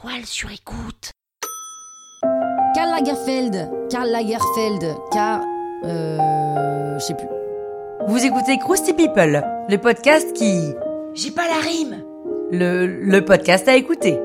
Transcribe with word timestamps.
toile 0.00 0.24
sur 0.24 0.50
écoute. 0.50 1.12
Karl 2.74 2.90
Lagerfeld. 2.90 3.70
Karl 3.90 4.08
Lagerfeld. 4.10 4.96
Car. 5.12 5.40
Euh. 5.84 6.98
Je 6.98 7.04
sais 7.04 7.14
plus. 7.14 7.26
Vous 8.06 8.24
écoutez 8.24 8.58
Krusty 8.58 8.92
People, 8.92 9.42
le 9.68 9.76
podcast 9.76 10.32
qui. 10.34 10.72
J'ai 11.14 11.30
pas 11.30 11.46
la 11.48 11.60
rime. 11.60 12.04
Le, 12.50 12.86
le 12.86 13.24
podcast 13.24 13.68
à 13.68 13.74
écouter. 13.74 14.18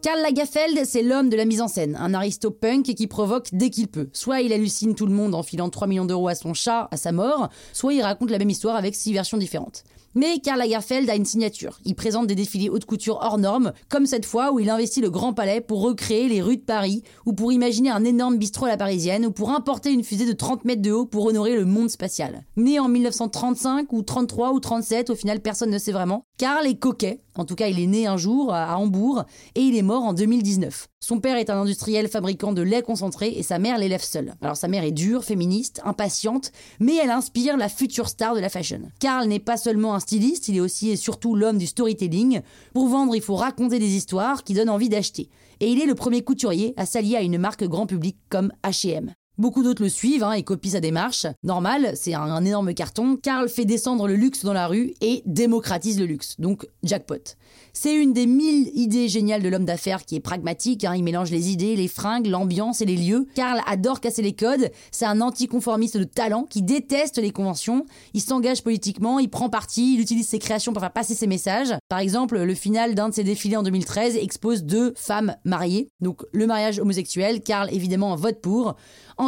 Karl 0.00 0.20
Lagerfeld, 0.22 0.84
c'est 0.84 1.02
l'homme 1.02 1.28
de 1.28 1.36
la 1.36 1.44
mise 1.44 1.60
en 1.60 1.66
scène, 1.66 1.96
un 2.00 2.14
aristo-punk 2.14 2.84
qui 2.94 3.06
provoque 3.08 3.48
dès 3.52 3.68
qu'il 3.68 3.88
peut. 3.88 4.08
Soit 4.12 4.42
il 4.42 4.52
hallucine 4.52 4.94
tout 4.94 5.06
le 5.06 5.12
monde 5.12 5.34
en 5.34 5.42
filant 5.42 5.70
3 5.70 5.88
millions 5.88 6.04
d'euros 6.04 6.28
à 6.28 6.36
son 6.36 6.54
chat 6.54 6.86
à 6.92 6.96
sa 6.96 7.10
mort, 7.10 7.48
soit 7.72 7.94
il 7.94 8.02
raconte 8.02 8.30
la 8.30 8.38
même 8.38 8.48
histoire 8.48 8.76
avec 8.76 8.94
six 8.94 9.12
versions 9.12 9.38
différentes. 9.38 9.82
Mais 10.14 10.38
Karl 10.38 10.58
Lagerfeld 10.58 11.10
a 11.10 11.16
une 11.16 11.24
signature. 11.24 11.78
Il 11.84 11.94
présente 11.94 12.28
des 12.28 12.34
défilés 12.34 12.70
haute 12.70 12.86
couture 12.86 13.18
hors 13.22 13.38
normes, 13.38 13.72
comme 13.88 14.06
cette 14.06 14.24
fois 14.24 14.52
où 14.52 14.60
il 14.60 14.70
investit 14.70 15.00
le 15.00 15.10
Grand 15.10 15.32
Palais 15.32 15.60
pour 15.60 15.82
recréer 15.82 16.28
les 16.28 16.42
rues 16.42 16.56
de 16.56 16.62
Paris, 16.62 17.02
ou 17.26 17.32
pour 17.32 17.52
imaginer 17.52 17.90
un 17.90 18.04
énorme 18.04 18.38
bistrot 18.38 18.66
à 18.66 18.68
la 18.68 18.76
parisienne, 18.76 19.26
ou 19.26 19.32
pour 19.32 19.50
importer 19.50 19.92
une 19.92 20.04
fusée 20.04 20.26
de 20.26 20.32
30 20.32 20.64
mètres 20.64 20.82
de 20.82 20.92
haut 20.92 21.06
pour 21.06 21.26
honorer 21.26 21.54
le 21.54 21.64
monde 21.64 21.90
spatial. 21.90 22.44
Né 22.56 22.78
en 22.78 22.88
1935 22.88 23.92
ou 23.92 24.02
33 24.02 24.52
ou 24.52 24.60
37, 24.60 25.10
au 25.10 25.14
final 25.14 25.40
personne 25.40 25.70
ne 25.70 25.78
sait 25.78 25.92
vraiment, 25.92 26.24
Karl 26.38 26.66
est 26.66 26.78
coquet, 26.78 27.20
en 27.38 27.44
tout 27.44 27.54
cas 27.54 27.68
il 27.68 27.80
est 27.80 27.86
né 27.86 28.06
un 28.06 28.16
jour 28.16 28.52
à 28.52 28.76
Hambourg, 28.76 29.24
et 29.54 29.62
il 29.62 29.76
est 29.76 29.82
mort 29.82 30.02
en 30.02 30.12
2019. 30.12 30.88
Son 31.00 31.20
père 31.20 31.36
est 31.36 31.48
un 31.48 31.60
industriel 31.60 32.08
fabricant 32.08 32.52
de 32.52 32.60
lait 32.60 32.82
concentré 32.82 33.28
et 33.28 33.42
sa 33.42 33.58
mère 33.58 33.78
l'élève 33.78 34.02
seule. 34.02 34.34
Alors 34.42 34.56
sa 34.56 34.68
mère 34.68 34.84
est 34.84 34.92
dure, 34.92 35.24
féministe, 35.24 35.80
impatiente, 35.84 36.52
mais 36.80 36.96
elle 36.96 37.10
inspire 37.10 37.56
la 37.56 37.68
future 37.68 38.08
star 38.08 38.34
de 38.34 38.40
la 38.40 38.48
fashion. 38.48 38.82
Karl 39.00 39.26
n'est 39.26 39.38
pas 39.38 39.56
seulement 39.56 39.94
un 39.94 40.00
styliste, 40.00 40.48
il 40.48 40.56
est 40.56 40.60
aussi 40.60 40.90
et 40.90 40.96
surtout 40.96 41.34
l'homme 41.34 41.58
du 41.58 41.66
storytelling. 41.66 42.42
Pour 42.74 42.88
vendre, 42.88 43.14
il 43.14 43.22
faut 43.22 43.36
raconter 43.36 43.78
des 43.78 43.96
histoires 43.96 44.44
qui 44.44 44.54
donnent 44.54 44.70
envie 44.70 44.88
d'acheter. 44.88 45.30
Et 45.60 45.68
il 45.68 45.80
est 45.80 45.86
le 45.86 45.94
premier 45.94 46.22
couturier 46.22 46.74
à 46.76 46.86
s'allier 46.86 47.16
à 47.16 47.22
une 47.22 47.38
marque 47.38 47.64
grand 47.64 47.86
public 47.86 48.16
comme 48.28 48.52
H&M. 48.64 49.12
Beaucoup 49.38 49.62
d'autres 49.62 49.84
le 49.84 49.88
suivent 49.88 50.24
hein, 50.24 50.32
et 50.32 50.42
copient 50.42 50.72
sa 50.72 50.80
démarche. 50.80 51.24
Normal, 51.44 51.92
c'est 51.94 52.12
un, 52.12 52.44
énorme 52.44 52.74
carton. 52.74 53.16
Karl 53.16 53.48
fait 53.48 53.64
descendre 53.64 54.08
le 54.08 54.16
luxe 54.16 54.44
dans 54.44 54.52
la 54.52 54.66
rue 54.66 54.94
et 55.00 55.22
démocratise 55.26 56.00
le 56.00 56.06
luxe. 56.06 56.34
Donc, 56.40 56.66
jackpot. 56.82 57.36
C'est 57.72 57.94
une 57.94 58.12
des 58.12 58.26
mille 58.26 58.68
idées 58.74 59.06
géniales 59.06 59.42
de 59.42 59.48
l'homme 59.48 59.64
d'affaires 59.64 60.04
qui 60.04 60.16
est 60.16 60.20
pragmatique. 60.20 60.82
hein. 60.82 60.96
Il 60.96 61.04
mélange 61.04 61.30
les 61.30 61.50
idées, 61.50 61.76
les 61.76 61.86
fringues, 61.86 62.26
l'ambiance 62.26 62.80
et 62.80 62.84
les 62.84 62.96
lieux. 62.96 63.28
Karl 63.36 63.60
adore 63.66 64.00
casser 64.00 64.22
les 64.22 64.32
codes. 64.32 64.72
C'est 64.90 65.06
un 65.06 65.20
anticonformiste 65.20 65.96
de 65.96 66.02
talent 66.02 66.42
qui 66.42 66.62
déteste 66.62 67.18
les 67.18 67.30
conventions. 67.30 67.86
Il 68.14 68.20
s'engage 68.20 68.64
politiquement, 68.64 69.20
il 69.20 69.30
prend 69.30 69.48
parti, 69.48 69.94
il 69.94 70.00
utilise 70.00 70.26
ses 70.26 70.40
créations 70.40 70.72
pour 70.72 70.82
faire 70.82 70.92
passer 70.92 71.14
ses 71.14 71.28
messages. 71.28 71.72
Par 71.88 72.00
exemple, 72.00 72.40
le 72.40 72.54
final 72.54 72.96
d'un 72.96 73.10
de 73.10 73.14
ses 73.14 73.22
défilés 73.22 73.56
en 73.56 73.62
2013 73.62 74.16
expose 74.16 74.64
deux 74.64 74.92
femmes 74.96 75.36
mariées. 75.44 75.88
Donc, 76.00 76.22
le 76.32 76.48
mariage 76.48 76.80
homosexuel. 76.80 77.40
Karl, 77.40 77.72
évidemment, 77.72 78.16
vote 78.16 78.40
pour. 78.40 78.74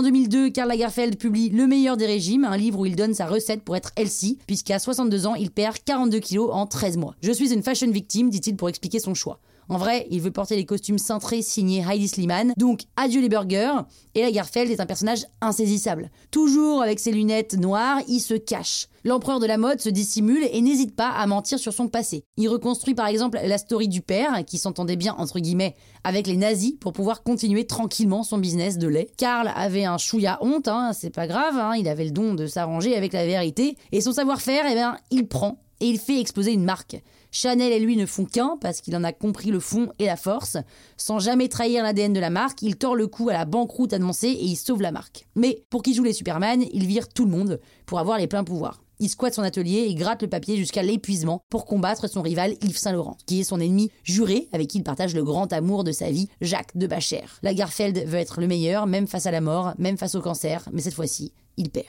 2002, 0.03 0.51
Karl 0.51 0.69
Lagerfeld 0.69 1.17
publie 1.17 1.51
Le 1.51 1.67
meilleur 1.67 1.97
des 1.97 2.07
régimes, 2.07 2.45
un 2.45 2.57
livre 2.57 2.81
où 2.81 2.87
il 2.87 2.97
donne 2.97 3.15
sa 3.15 3.27
recette 3.27 3.63
pour 3.63 3.77
être 3.77 3.93
healthy, 3.97 4.39
puisqu'à 4.47 4.79
62 4.79 5.27
ans, 5.27 5.35
il 5.35 5.51
perd 5.51 5.77
42 5.85 6.19
kilos 6.19 6.51
en 6.53 6.67
13 6.67 6.97
mois. 6.97 7.15
Je 7.23 7.33
suis 7.33 7.53
une 7.53 7.63
fashion 7.63 7.91
victime, 7.91 8.31
dit-il 8.31 8.57
pour 8.57 8.69
expliquer 8.69 9.01
son 9.01 9.15
choix. 9.15 9.41
En 9.71 9.79
vrai, 9.79 10.09
il 10.11 10.21
veut 10.21 10.33
porter 10.33 10.57
les 10.57 10.67
costumes 10.67 10.99
cintrés 10.99 11.43
signés 11.43 11.85
Heidi 11.89 12.09
Sliman, 12.09 12.53
donc 12.57 12.81
adieu 12.97 13.21
les 13.21 13.29
burgers, 13.29 13.83
et 14.17 14.23
Lagerfeld 14.23 14.69
est 14.69 14.81
un 14.81 14.87
personnage 14.87 15.25
insaisissable. 15.41 16.11
Toujours 16.33 16.83
avec 16.83 16.99
ses 16.99 17.13
lunettes 17.13 17.57
noires, 17.57 18.01
il 18.09 18.19
se 18.19 18.35
cache. 18.35 18.89
L'empereur 19.05 19.39
de 19.39 19.47
la 19.47 19.59
mode 19.59 19.81
se 19.81 19.89
dissimule 19.89 20.43
et 20.51 20.61
n'hésite 20.61 20.97
pas 20.97 21.11
à 21.11 21.25
mentir 21.29 21.61
sur 21.61 21.73
son 21.73 21.87
passé. 21.87 22.25
Il 22.37 22.49
reconstruit 22.49 22.97
par 22.97 23.07
exemple 23.07 23.39
la 23.45 23.59
story 23.59 23.87
du 23.87 24.01
père, 24.03 24.45
qui 24.45 24.59
s'entendait 24.59 24.97
bien 24.97 25.15
entre 25.17 25.39
guillemets 25.39 25.77
avec 26.03 26.27
les 26.27 26.37
nazis 26.37 26.75
pour 26.81 26.93
pouvoir 26.93 27.23
continuer 27.23 27.65
tranquillement 27.65 28.25
son 28.25 28.39
business 28.39 28.77
de 28.77 28.89
lait. 28.89 29.07
Karl 29.19 29.53
avait 29.55 29.85
un 29.85 29.99
chouïa 29.99 30.39
honte, 30.41 30.67
hein, 30.67 30.91
c'est 30.93 31.15
pas 31.15 31.29
grave, 31.29 31.57
hein, 31.57 31.77
il 31.77 31.87
avait 31.87 32.07
le 32.07 32.11
don 32.11 32.35
de 32.35 32.49
s'arranger 32.49 32.97
avec 32.97 33.13
la 33.13 33.25
vérité, 33.25 33.77
et 33.93 34.01
son 34.01 34.11
savoir-faire, 34.11 34.65
eh 34.69 34.75
bien, 34.75 34.97
il 35.13 35.29
prend 35.29 35.61
et 35.79 35.87
il 35.87 36.01
fait 36.01 36.21
exploser 36.21 36.53
une 36.53 36.65
marque. 36.65 37.01
Chanel 37.31 37.73
et 37.73 37.81
lui 37.81 37.97
ne 37.97 38.07
font 38.07 38.25
qu'un 38.25 38.57
parce 38.61 38.81
qu'il 38.81 38.97
en 38.97 39.05
a 39.05 39.13
compris 39.13 39.51
le 39.51 39.61
fond 39.61 39.89
et 39.99 40.07
la 40.07 40.17
force. 40.17 40.57
Sans 40.97 41.19
jamais 41.19 41.49
trahir 41.49 41.83
l'ADN 41.83 42.13
de 42.13 42.21
la 42.21 42.31
marque, 42.31 42.63
il 42.63 42.77
tord 42.77 42.97
le 42.97 43.07
cou 43.07 43.29
à 43.29 43.35
la 43.35 43.45
banqueroute 43.45 43.93
annoncée 43.93 44.29
et 44.29 44.45
il 44.45 44.57
sauve 44.57 44.83
la 44.83 44.93
marque. 44.93 45.27
Mais 45.37 45.65
pour 45.71 45.83
qui 45.83 45.95
joue 45.95 46.05
les 46.05 46.13
Superman, 46.13 46.65
il 46.73 46.87
vire 46.87 47.09
tout 47.09 47.25
le 47.25 47.31
monde 47.31 47.61
pour 47.87 47.99
avoir 47.99 48.19
les 48.19 48.27
pleins 48.27 48.45
pouvoirs. 48.45 48.83
Il 49.03 49.09
squatte 49.09 49.35
son 49.35 49.43
atelier 49.43 49.87
et 49.89 49.95
gratte 49.95 50.21
le 50.21 50.29
papier 50.29 50.57
jusqu'à 50.57 50.83
l'épuisement 50.83 51.41
pour 51.49 51.65
combattre 51.65 52.07
son 52.07 52.21
rival 52.21 52.55
Yves 52.61 52.77
Saint-Laurent, 52.77 53.17
qui 53.27 53.41
est 53.41 53.45
son 53.45 53.59
ennemi 53.59 53.91
juré 54.05 54.49
avec 54.53 54.69
qui 54.69 54.79
il 54.79 54.85
partage 54.85 55.15
le 55.15 55.25
grand 55.25 55.51
amour 55.55 55.85
de 55.85 55.93
sa 55.93 56.11
vie, 56.11 56.29
Jacques 56.43 56.77
de 56.77 56.87
Bacher. 56.87 57.25
Lagerfeld 57.43 58.05
veut 58.07 58.19
être 58.19 58.43
le 58.43 58.47
meilleur, 58.47 58.87
même 58.87 59.07
face 59.07 59.25
à 59.25 59.31
la 59.31 59.41
mort, 59.41 59.73
même 59.79 59.97
face 59.97 60.15
au 60.15 60.21
cancer, 60.21 60.69
mais 60.71 60.83
cette 60.83 60.95
fois-ci, 60.95 61.33
il 61.57 61.71
perd. 61.71 61.87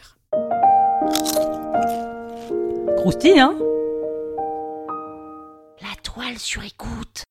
La 6.11 6.23
toile 6.23 6.39
sur 6.39 6.63
écoute. 6.63 7.23